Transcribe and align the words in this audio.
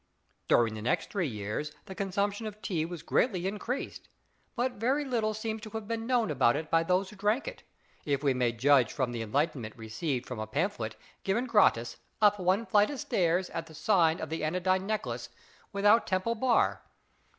During 0.47 0.73
the 0.73 0.81
next 0.81 1.11
three 1.11 1.27
years 1.27 1.73
the 1.85 1.93
consumption 1.93 2.47
of 2.47 2.59
tea 2.59 2.85
was 2.85 3.03
greatly 3.03 3.45
increased; 3.45 4.09
but 4.55 4.71
very 4.71 5.05
little 5.05 5.35
seems 5.35 5.61
to 5.61 5.69
have 5.73 5.87
been 5.87 6.07
known 6.07 6.31
about 6.31 6.55
it 6.55 6.71
by 6.71 6.81
those 6.81 7.11
who 7.11 7.15
drank 7.15 7.47
it 7.47 7.61
if 8.03 8.23
we 8.23 8.33
may 8.33 8.51
judge 8.51 8.91
from 8.91 9.11
the 9.11 9.21
enlightenment 9.21 9.77
received 9.77 10.25
from 10.25 10.39
a 10.39 10.47
pamphlet, 10.47 10.95
given 11.23 11.45
gratis, 11.45 11.97
"up 12.19 12.39
one 12.39 12.65
flight 12.65 12.89
of 12.89 12.99
stairs, 12.99 13.51
at 13.51 13.67
the 13.67 13.75
sign 13.75 14.19
of 14.19 14.29
the 14.31 14.43
Anodyne 14.43 14.87
Necklace, 14.87 15.29
without 15.71 16.07
Temple 16.07 16.33
Bar." 16.33 16.81